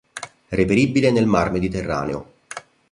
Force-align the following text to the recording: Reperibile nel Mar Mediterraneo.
Reperibile 0.47 1.11
nel 1.11 1.27
Mar 1.27 1.51
Mediterraneo. 1.51 2.33